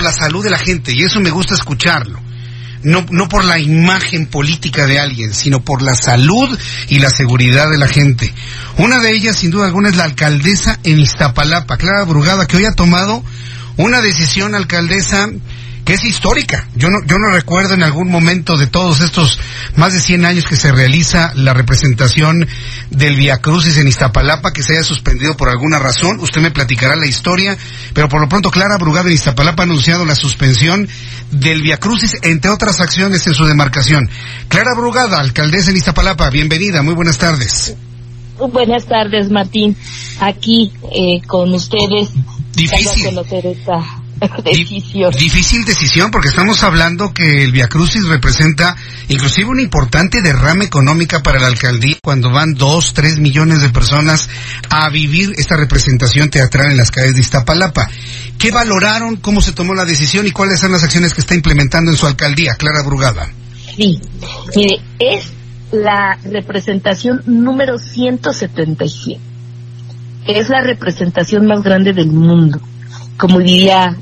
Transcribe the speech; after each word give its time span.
Por 0.00 0.06
la 0.06 0.12
salud 0.14 0.42
de 0.42 0.48
la 0.48 0.58
gente, 0.58 0.94
y 0.94 1.02
eso 1.02 1.20
me 1.20 1.28
gusta 1.28 1.52
escucharlo. 1.52 2.18
No, 2.82 3.04
no 3.10 3.28
por 3.28 3.44
la 3.44 3.58
imagen 3.58 4.24
política 4.24 4.86
de 4.86 4.98
alguien, 4.98 5.34
sino 5.34 5.62
por 5.62 5.82
la 5.82 5.94
salud 5.94 6.58
y 6.88 7.00
la 7.00 7.10
seguridad 7.10 7.68
de 7.68 7.76
la 7.76 7.86
gente. 7.86 8.32
Una 8.78 8.98
de 8.98 9.12
ellas, 9.12 9.36
sin 9.36 9.50
duda 9.50 9.66
alguna, 9.66 9.90
es 9.90 9.96
la 9.96 10.04
alcaldesa 10.04 10.78
en 10.84 11.00
Iztapalapa, 11.00 11.76
Clara 11.76 12.04
Brugada, 12.04 12.46
que 12.46 12.56
hoy 12.56 12.64
ha 12.64 12.72
tomado 12.72 13.22
una 13.76 14.00
decisión, 14.00 14.54
alcaldesa, 14.54 15.28
que 15.90 15.94
es 15.94 16.04
histórica. 16.04 16.68
Yo 16.76 16.88
no, 16.88 17.04
yo 17.04 17.18
no 17.18 17.32
recuerdo 17.32 17.74
en 17.74 17.82
algún 17.82 18.12
momento 18.12 18.56
de 18.56 18.68
todos 18.68 19.00
estos 19.00 19.40
más 19.74 19.92
de 19.92 19.98
100 19.98 20.24
años 20.24 20.44
que 20.44 20.54
se 20.54 20.70
realiza 20.70 21.32
la 21.34 21.52
representación 21.52 22.46
del 22.90 23.16
Via 23.16 23.38
Crucis 23.38 23.76
en 23.76 23.88
Iztapalapa 23.88 24.52
que 24.52 24.62
se 24.62 24.74
haya 24.74 24.84
suspendido 24.84 25.36
por 25.36 25.48
alguna 25.48 25.80
razón. 25.80 26.20
Usted 26.20 26.40
me 26.42 26.52
platicará 26.52 26.94
la 26.94 27.08
historia, 27.08 27.58
pero 27.92 28.08
por 28.08 28.20
lo 28.20 28.28
pronto 28.28 28.52
Clara 28.52 28.78
Brugada 28.78 29.08
en 29.08 29.14
Iztapalapa 29.14 29.64
ha 29.64 29.66
anunciado 29.66 30.04
la 30.04 30.14
suspensión 30.14 30.88
del 31.32 31.60
Via 31.60 31.78
Crucis, 31.78 32.18
entre 32.22 32.52
otras 32.52 32.80
acciones 32.80 33.26
en 33.26 33.34
su 33.34 33.44
demarcación. 33.44 34.08
Clara 34.46 34.76
Brugada, 34.76 35.18
alcaldesa 35.18 35.72
en 35.72 35.78
Iztapalapa, 35.78 36.30
bienvenida, 36.30 36.82
muy 36.82 36.94
buenas 36.94 37.18
tardes. 37.18 37.74
Buenas 38.38 38.86
tardes, 38.86 39.28
Martín. 39.28 39.76
Aquí 40.20 40.70
eh, 40.94 41.20
con 41.26 41.52
ustedes. 41.52 42.10
Difícil. 42.54 43.18
Esta 43.18 43.99
decisión. 44.44 45.12
Difícil 45.12 45.64
decisión 45.64 46.10
porque 46.10 46.28
estamos 46.28 46.62
hablando 46.62 47.12
que 47.12 47.44
el 47.44 47.52
Via 47.52 47.68
Crucis 47.68 48.06
representa 48.06 48.76
inclusive 49.08 49.48
una 49.48 49.62
importante 49.62 50.22
derrama 50.22 50.64
económica 50.64 51.22
para 51.22 51.40
la 51.40 51.46
alcaldía 51.46 51.96
cuando 52.02 52.30
van 52.30 52.54
dos, 52.54 52.92
tres 52.92 53.18
millones 53.18 53.62
de 53.62 53.70
personas 53.70 54.28
a 54.68 54.88
vivir 54.90 55.32
esta 55.36 55.56
representación 55.56 56.30
teatral 56.30 56.70
en 56.70 56.76
las 56.76 56.90
calles 56.90 57.14
de 57.14 57.20
Iztapalapa. 57.20 57.88
¿Qué 58.38 58.50
valoraron? 58.50 59.16
¿Cómo 59.16 59.40
se 59.40 59.52
tomó 59.52 59.74
la 59.74 59.84
decisión? 59.84 60.26
¿Y 60.26 60.30
cuáles 60.30 60.60
son 60.60 60.72
las 60.72 60.82
acciones 60.82 61.14
que 61.14 61.20
está 61.20 61.34
implementando 61.34 61.90
en 61.90 61.96
su 61.96 62.06
alcaldía? 62.06 62.54
Clara 62.54 62.82
Brugada. 62.82 63.28
Sí, 63.76 64.00
mire, 64.56 64.80
es 64.98 65.32
la 65.72 66.18
representación 66.24 67.22
número 67.26 67.78
177. 67.78 69.20
Es 70.26 70.48
la 70.48 70.60
representación 70.62 71.46
más 71.46 71.62
grande 71.62 71.92
del 71.92 72.08
mundo. 72.08 72.60
Como 73.16 73.38
diría 73.38 73.96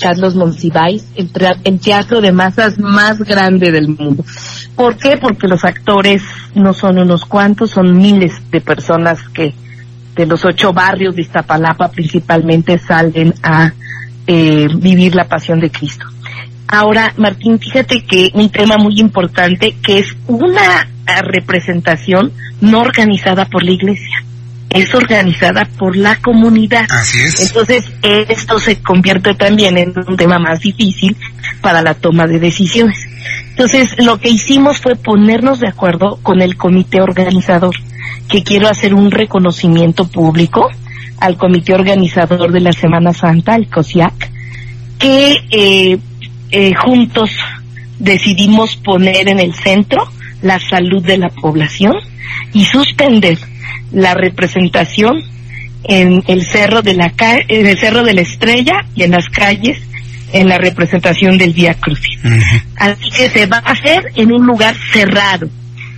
Carlos 0.00 0.34
Monsiváis, 0.34 1.06
el, 1.16 1.30
el, 1.64 1.80
teatro 1.80 2.20
de 2.20 2.32
masas 2.32 2.78
más 2.78 3.18
grande 3.18 3.70
del 3.70 3.88
mundo. 3.88 4.24
¿Por 4.76 4.96
qué? 4.96 5.16
Porque 5.16 5.48
los 5.48 5.64
actores 5.64 6.22
no 6.54 6.72
son 6.72 6.98
unos 6.98 7.24
cuantos, 7.24 7.70
son 7.70 7.96
miles 7.96 8.32
de 8.50 8.60
personas 8.60 9.28
que 9.28 9.54
de 10.14 10.26
los 10.26 10.44
ocho 10.44 10.72
barrios 10.72 11.16
de 11.16 11.22
Iztapalapa 11.22 11.88
principalmente 11.88 12.78
salen 12.78 13.34
a 13.42 13.72
eh, 14.26 14.68
vivir 14.76 15.14
la 15.14 15.26
pasión 15.26 15.60
de 15.60 15.70
Cristo. 15.70 16.06
Ahora, 16.68 17.12
Martín, 17.16 17.58
fíjate 17.58 18.04
que 18.04 18.30
un 18.34 18.48
tema 18.48 18.76
muy 18.78 18.98
importante 18.98 19.76
que 19.82 19.98
es 19.98 20.16
una 20.26 20.88
representación 21.22 22.32
no 22.60 22.80
organizada 22.80 23.44
por 23.44 23.62
la 23.62 23.72
iglesia 23.72 24.23
es 24.74 24.92
organizada 24.92 25.64
por 25.78 25.96
la 25.96 26.16
comunidad. 26.16 26.84
Así 26.90 27.18
es. 27.20 27.40
Entonces, 27.40 27.84
esto 28.02 28.58
se 28.58 28.82
convierte 28.82 29.34
también 29.34 29.78
en 29.78 29.94
un 29.96 30.16
tema 30.16 30.38
más 30.38 30.60
difícil 30.60 31.16
para 31.60 31.80
la 31.80 31.94
toma 31.94 32.26
de 32.26 32.40
decisiones. 32.40 32.98
Entonces, 33.50 33.94
lo 33.98 34.18
que 34.18 34.30
hicimos 34.30 34.80
fue 34.80 34.96
ponernos 34.96 35.60
de 35.60 35.68
acuerdo 35.68 36.18
con 36.22 36.42
el 36.42 36.56
comité 36.56 37.00
organizador, 37.00 37.74
que 38.28 38.42
quiero 38.42 38.68
hacer 38.68 38.94
un 38.94 39.12
reconocimiento 39.12 40.08
público 40.08 40.68
al 41.20 41.36
comité 41.36 41.72
organizador 41.72 42.50
de 42.50 42.60
la 42.60 42.72
Semana 42.72 43.12
Santa, 43.12 43.54
el 43.54 43.68
COSIAC, 43.68 44.30
que 44.98 45.36
eh, 45.50 45.98
eh, 46.50 46.74
juntos 46.74 47.30
decidimos 48.00 48.74
poner 48.76 49.28
en 49.28 49.38
el 49.38 49.54
centro 49.54 50.10
la 50.42 50.58
salud 50.58 51.02
de 51.04 51.18
la 51.18 51.28
población 51.28 51.94
y 52.52 52.64
suspender 52.64 53.38
la 53.92 54.14
representación 54.14 55.22
en 55.84 56.22
el 56.26 56.46
cerro 56.46 56.82
de 56.82 56.94
la 56.94 57.12
en 57.48 57.66
el 57.66 57.78
cerro 57.78 58.02
de 58.02 58.14
la 58.14 58.22
Estrella 58.22 58.84
y 58.94 59.02
en 59.02 59.12
las 59.12 59.28
calles 59.28 59.78
en 60.32 60.48
la 60.48 60.58
representación 60.58 61.38
del 61.38 61.54
Día 61.54 61.74
Crucis. 61.74 62.18
Uh 62.24 62.28
-huh. 62.28 62.62
Así 62.76 63.10
que 63.10 63.28
se 63.28 63.46
va 63.46 63.58
a 63.58 63.70
hacer 63.72 64.10
en 64.16 64.32
un 64.32 64.44
lugar 64.44 64.74
cerrado. 64.92 65.48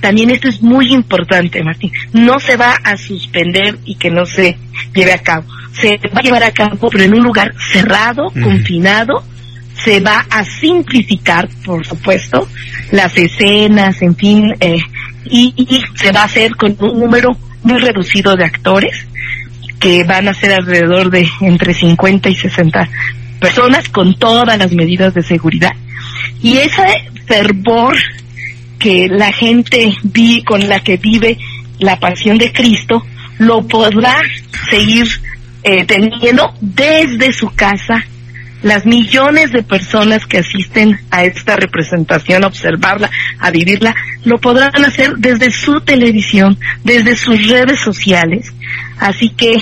También 0.00 0.30
esto 0.30 0.48
es 0.48 0.62
muy 0.62 0.92
importante, 0.92 1.62
Martín. 1.62 1.92
No 2.12 2.40
se 2.40 2.56
va 2.56 2.72
a 2.82 2.96
suspender 2.96 3.78
y 3.84 3.94
que 3.96 4.10
no 4.10 4.24
se 4.24 4.56
lleve 4.94 5.12
a 5.12 5.18
cabo. 5.18 5.44
Se 5.80 6.00
va 6.14 6.20
a 6.20 6.22
llevar 6.22 6.42
a 6.42 6.50
cabo, 6.50 6.88
pero 6.90 7.04
en 7.04 7.14
un 7.14 7.22
lugar 7.22 7.54
cerrado, 7.72 8.26
uh 8.26 8.32
-huh. 8.32 8.42
confinado. 8.42 9.22
Se 9.84 10.00
va 10.00 10.24
a 10.30 10.44
simplificar, 10.44 11.48
por 11.64 11.84
supuesto, 11.86 12.48
las 12.90 13.16
escenas, 13.16 14.00
en 14.00 14.14
fin, 14.16 14.54
eh, 14.60 14.78
y, 15.24 15.52
y 15.56 15.82
se 15.94 16.12
va 16.12 16.20
a 16.22 16.24
hacer 16.24 16.54
con 16.56 16.76
un 16.80 17.00
número 17.00 17.36
muy 17.62 17.78
reducido 17.78 18.36
de 18.36 18.44
actores 18.44 19.06
que 19.78 20.04
van 20.04 20.28
a 20.28 20.34
ser 20.34 20.52
alrededor 20.52 21.10
de 21.10 21.28
entre 21.40 21.74
50 21.74 22.28
y 22.28 22.34
60 22.34 22.88
personas 23.40 23.88
con 23.88 24.14
todas 24.14 24.56
las 24.56 24.72
medidas 24.72 25.14
de 25.14 25.22
seguridad. 25.22 25.72
Y 26.40 26.58
ese 26.58 27.10
fervor 27.26 27.96
que 28.78 29.08
la 29.08 29.32
gente 29.32 29.92
vi, 30.02 30.42
con 30.42 30.68
la 30.68 30.80
que 30.80 30.96
vive 30.96 31.38
la 31.78 31.98
pasión 31.98 32.38
de 32.38 32.52
Cristo 32.52 33.04
lo 33.38 33.66
podrá 33.66 34.16
seguir 34.70 35.06
eh, 35.64 35.84
teniendo 35.84 36.52
desde 36.60 37.32
su 37.32 37.50
casa 37.50 38.04
las 38.62 38.86
millones 38.86 39.52
de 39.52 39.62
personas 39.62 40.26
que 40.26 40.38
asisten 40.38 41.00
a 41.10 41.24
esta 41.24 41.56
representación, 41.56 42.44
a 42.44 42.46
observarla, 42.46 43.10
a 43.38 43.50
vivirla, 43.50 43.94
lo 44.24 44.38
podrán 44.38 44.84
hacer 44.84 45.14
desde 45.18 45.50
su 45.50 45.80
televisión, 45.80 46.58
desde 46.84 47.16
sus 47.16 47.48
redes 47.48 47.80
sociales. 47.80 48.52
Así 48.98 49.30
que 49.30 49.56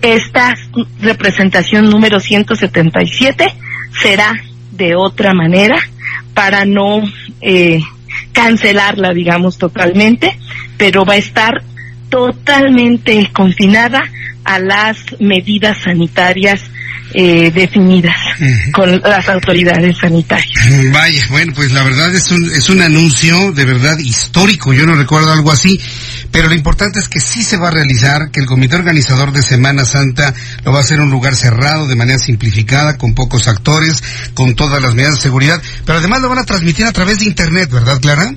esta 0.00 0.54
representación 1.00 1.88
número 1.88 2.20
177 2.20 3.54
será 4.00 4.32
de 4.72 4.96
otra 4.96 5.34
manera 5.34 5.76
para 6.34 6.64
no 6.64 7.02
eh, 7.40 7.80
cancelarla, 8.32 9.12
digamos, 9.12 9.58
totalmente, 9.58 10.36
pero 10.78 11.04
va 11.04 11.14
a 11.14 11.18
estar 11.18 11.62
totalmente 12.08 13.30
confinada 13.32 14.02
a 14.44 14.58
las 14.58 14.98
medidas 15.20 15.78
sanitarias 15.78 16.62
eh, 17.14 17.50
definidas 17.50 18.16
uh 18.40 18.44
-huh. 18.44 18.72
con 18.72 19.00
las 19.00 19.28
autoridades 19.28 19.96
sanitarias. 19.98 20.92
Vaya, 20.92 21.26
bueno, 21.30 21.52
pues 21.54 21.72
la 21.72 21.82
verdad 21.82 22.14
es 22.14 22.30
un, 22.30 22.50
es 22.50 22.68
un 22.70 22.80
anuncio 22.80 23.52
de 23.52 23.64
verdad 23.64 23.98
histórico, 23.98 24.72
yo 24.72 24.86
no 24.86 24.94
recuerdo 24.94 25.32
algo 25.32 25.52
así, 25.52 25.78
pero 26.30 26.48
lo 26.48 26.54
importante 26.54 27.00
es 27.00 27.08
que 27.08 27.20
sí 27.20 27.42
se 27.42 27.58
va 27.58 27.68
a 27.68 27.70
realizar, 27.70 28.30
que 28.30 28.40
el 28.40 28.46
comité 28.46 28.76
organizador 28.76 29.32
de 29.32 29.42
Semana 29.42 29.84
Santa 29.84 30.34
lo 30.64 30.72
va 30.72 30.78
a 30.78 30.80
hacer 30.80 30.96
en 30.96 31.04
un 31.04 31.10
lugar 31.10 31.36
cerrado, 31.36 31.86
de 31.86 31.96
manera 31.96 32.18
simplificada, 32.18 32.96
con 32.96 33.14
pocos 33.14 33.48
actores, 33.48 34.02
con 34.34 34.54
todas 34.54 34.80
las 34.80 34.94
medidas 34.94 35.16
de 35.16 35.20
seguridad, 35.20 35.60
pero 35.84 35.98
además 35.98 36.22
lo 36.22 36.28
van 36.30 36.38
a 36.38 36.44
transmitir 36.44 36.86
a 36.86 36.92
través 36.92 37.18
de 37.18 37.26
Internet, 37.26 37.70
¿verdad, 37.70 38.00
Clara? 38.00 38.34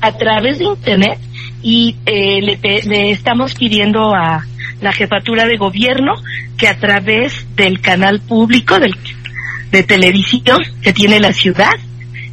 A 0.00 0.12
través 0.16 0.58
de 0.58 0.64
Internet 0.64 1.18
y 1.62 1.96
eh, 2.06 2.40
le, 2.40 2.82
le 2.82 3.10
estamos 3.12 3.54
pidiendo 3.54 4.14
a 4.14 4.44
la 4.82 4.92
jefatura 4.92 5.46
de 5.46 5.56
gobierno 5.56 6.12
que 6.58 6.68
a 6.68 6.76
través 6.78 7.46
del 7.56 7.80
canal 7.80 8.20
público 8.20 8.78
del, 8.78 8.94
de 9.70 9.82
televisión 9.82 10.58
que 10.82 10.92
tiene 10.92 11.20
la 11.20 11.32
ciudad 11.32 11.74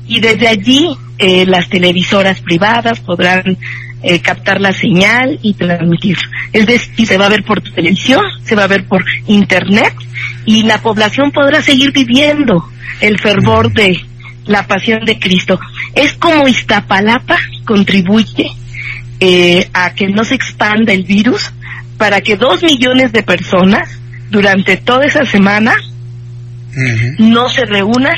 y 0.07 0.19
desde 0.19 0.48
allí 0.48 0.90
eh, 1.19 1.46
las 1.46 1.69
televisoras 1.69 2.42
privadas 2.42 3.00
podrán 3.00 3.57
eh, 4.01 4.19
captar 4.22 4.60
la 4.60 4.74
señal 4.74 5.40
y 5.42 5.54
transmitir. 5.54 6.18
Es 6.51 6.66
decir, 6.66 7.06
se 7.06 7.18
va 7.18 7.28
a 7.28 7.30
ver 7.30 7.44
por 7.44 7.62
televisión, 7.62 8.24
se 8.44 8.56
va 8.56 8.63
a 8.63 8.68
ver 8.68 8.86
por 8.86 9.06
internet 9.28 9.94
y 10.46 10.63
la 10.63 10.81
población 10.81 11.31
podrá 11.31 11.62
seguir 11.62 11.92
viviendo 11.92 12.68
el 13.01 13.19
fervor 13.19 13.72
de 13.72 14.01
la 14.46 14.66
pasión 14.66 15.06
de 15.06 15.19
Cristo. 15.19 15.60
Es 15.94 16.13
como 16.13 16.48
Iztapalapa 16.48 17.38
contribuye 17.66 18.51
eh, 19.19 19.69
a 19.74 19.94
que 19.94 20.07
no 20.07 20.24
se 20.24 20.36
expanda 20.36 20.94
el 20.94 21.04
virus 21.04 21.51
para 22.00 22.22
que 22.22 22.38
dos 22.38 22.63
millones 22.63 23.12
de 23.12 23.22
personas 23.22 23.88
durante 24.31 24.78
toda 24.78 25.06
esa 25.06 25.25
semana 25.25 25.75
no 27.19 27.50
se 27.50 27.66
reúnan 27.66 28.16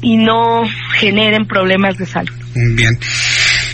y 0.00 0.16
no 0.16 0.62
generen 0.98 1.46
problemas 1.46 1.98
de 1.98 2.06
salud. 2.06 2.34
Bien. 2.74 2.98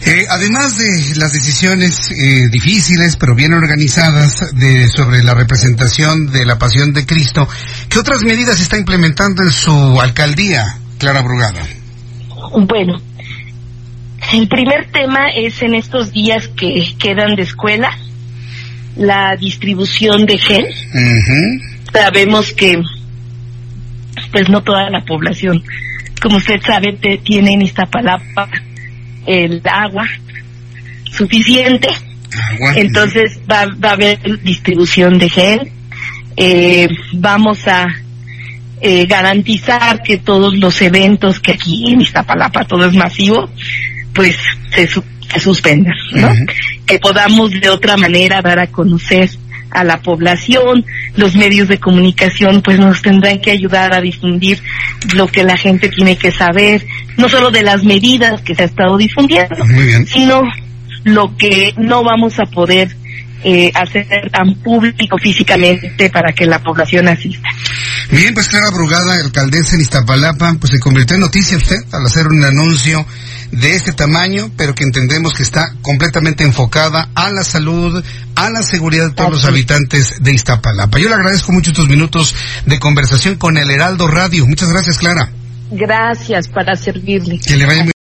Eh, 0.07 0.25
además 0.31 0.79
de 0.79 1.17
las 1.17 1.33
decisiones 1.35 2.11
eh, 2.11 2.49
difíciles 2.51 3.17
pero 3.17 3.35
bien 3.35 3.53
organizadas 3.53 4.55
de, 4.55 4.89
sobre 4.89 5.23
la 5.23 5.35
representación 5.35 6.27
de 6.33 6.47
la 6.47 6.59
pasión 6.59 6.93
de 6.93 7.07
Cristo, 7.07 7.47
¿qué 7.89 7.99
otras 7.99 8.23
medidas 8.23 8.61
está 8.61 8.79
implementando 8.79 9.43
en 9.43 9.53
su 9.53 10.01
alcaldía, 10.01 10.79
Clara 10.99 11.21
Brugada? 11.21 11.63
Bueno, 12.67 13.01
el 14.33 14.49
primer 14.49 14.91
tema 14.91 15.29
es 15.37 15.61
en 15.63 15.75
estos 15.75 16.13
días 16.13 16.49
que 16.49 16.95
quedan 16.99 17.37
de 17.37 17.43
escuela, 17.43 17.91
la 18.97 19.37
distribución 19.37 20.27
de 20.27 20.39
gel. 20.39 20.67
Sabemos 21.93 22.53
que 22.53 22.81
pues 24.33 24.49
no 24.49 24.63
toda 24.63 24.91
la 24.91 25.05
población, 25.05 25.63
como 26.21 26.37
usted 26.37 26.61
sabe, 26.65 26.93
te, 27.01 27.19
tiene 27.19 27.53
en 27.53 27.63
Iztapalapa 27.63 28.49
el 29.27 29.63
agua 29.65 30.07
suficiente. 31.11 31.89
Entonces 32.77 33.41
va, 33.51 33.67
va, 33.67 33.91
a 33.91 33.93
haber 33.93 34.19
distribución 34.43 35.19
de 35.19 35.29
gel. 35.29 35.73
Eh, 36.37 36.89
vamos 37.15 37.67
a 37.67 37.89
eh, 38.81 39.07
garantizar 39.07 40.03
que 40.03 40.19
todos 40.19 40.57
los 40.57 40.81
eventos 40.81 41.41
que 41.41 41.53
aquí 41.53 41.93
en 41.93 42.01
Iztapalapa 42.01 42.65
todo 42.65 42.87
es 42.87 42.95
masivo, 42.95 43.51
pues 44.15 44.37
se, 44.75 44.87
se 44.87 45.41
suspendan, 45.41 45.95
¿no? 46.13 46.31
Que 46.91 46.99
podamos 46.99 47.51
de 47.53 47.69
otra 47.69 47.97
manera 47.97 48.43
dar 48.43 48.59
a 48.59 48.67
conocer 48.67 49.31
a 49.71 49.85
la 49.85 50.03
población, 50.03 50.85
los 51.17 51.37
medios 51.37 51.69
de 51.69 51.79
comunicación 51.79 52.61
pues 52.63 52.79
nos 52.79 53.03
tendrán 53.03 53.41
que 53.41 53.53
ayudar 53.53 53.95
a 53.95 54.01
difundir 54.01 54.61
lo 55.15 55.29
que 55.29 55.45
la 55.45 55.57
gente 55.57 55.89
tiene 55.89 56.19
que 56.19 56.33
saber, 56.33 56.85
no 57.17 57.29
solo 57.29 57.51
de 57.51 57.63
las 57.63 57.85
medidas 57.85 58.41
que 58.43 58.55
se 58.55 58.63
ha 58.63 58.67
estado 58.67 58.97
difundiendo, 58.97 59.57
sino 60.07 60.43
lo 61.05 61.37
que 61.37 61.73
no 61.77 62.03
vamos 62.03 62.39
a 62.41 62.47
poder 62.47 62.97
eh, 63.43 63.71
hacer 63.75 64.07
tan 64.31 64.55
público 64.57 65.17
físicamente 65.19 66.11
para 66.11 66.33
que 66.33 66.45
la 66.45 66.63
población 66.63 67.09
asista. 67.09 67.49
Bien, 68.11 68.35
pues 68.35 68.49
Clara 68.49 68.71
Brugada, 68.71 69.15
alcaldesa 69.15 69.77
en 69.77 69.83
Iztapalapa, 69.83 70.57
pues 70.61 70.73
se 70.73 70.81
convirtió 70.81 71.15
en 71.15 71.21
noticia 71.21 71.57
usted 71.57 71.77
al 71.93 72.05
hacer 72.05 72.27
un 72.27 72.45
anuncio 72.45 73.07
de 73.51 73.75
este 73.75 73.93
tamaño, 73.93 74.51
pero 74.57 74.75
que 74.75 74.85
entendemos 74.85 75.35
que 75.35 75.43
está 75.43 75.75
completamente 75.83 76.45
enfocada 76.45 77.09
a 77.15 77.31
la 77.31 77.43
salud, 77.43 78.03
a 78.35 78.51
la 78.51 78.63
seguridad 78.63 79.09
de 79.09 79.15
todos 79.15 79.31
los 79.31 79.45
habitantes 79.45 80.23
de 80.23 80.33
Iztapalapa. 80.33 80.99
Yo 80.99 81.09
le 81.09 81.15
agradezco 81.15 81.53
mucho 81.53 81.71
estos 81.71 81.89
minutos 81.89 82.35
de 82.67 82.79
conversación 82.79 83.37
con 83.37 83.57
el 83.57 83.71
Heraldo 83.71 84.07
Radio. 84.07 84.47
Muchas 84.47 84.71
gracias, 84.71 84.99
Clara. 84.99 85.31
Gracias 85.71 86.49
para 86.49 86.75
servirle. 86.77 87.39
Que 87.39 87.57
le 87.57 87.67
vaya 87.67 87.85
muy 87.85 87.93